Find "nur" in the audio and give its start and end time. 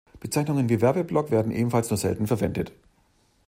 1.91-1.97